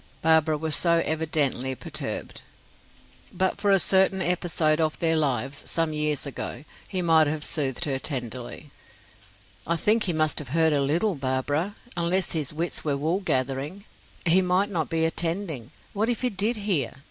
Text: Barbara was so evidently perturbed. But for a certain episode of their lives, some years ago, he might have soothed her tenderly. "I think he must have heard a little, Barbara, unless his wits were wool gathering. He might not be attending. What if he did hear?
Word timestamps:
Barbara 0.23 0.57
was 0.57 0.75
so 0.75 1.03
evidently 1.05 1.75
perturbed. 1.75 2.41
But 3.31 3.61
for 3.61 3.69
a 3.69 3.77
certain 3.77 4.19
episode 4.19 4.81
of 4.81 4.97
their 4.97 5.15
lives, 5.15 5.61
some 5.69 5.93
years 5.93 6.25
ago, 6.25 6.65
he 6.87 7.03
might 7.03 7.27
have 7.27 7.43
soothed 7.43 7.85
her 7.85 7.99
tenderly. 7.99 8.71
"I 9.67 9.75
think 9.75 10.05
he 10.05 10.13
must 10.13 10.39
have 10.39 10.49
heard 10.57 10.73
a 10.73 10.81
little, 10.81 11.13
Barbara, 11.13 11.75
unless 11.95 12.31
his 12.31 12.51
wits 12.51 12.83
were 12.83 12.97
wool 12.97 13.19
gathering. 13.19 13.85
He 14.25 14.41
might 14.41 14.71
not 14.71 14.89
be 14.89 15.05
attending. 15.05 15.69
What 15.93 16.09
if 16.09 16.21
he 16.21 16.31
did 16.31 16.55
hear? 16.57 16.93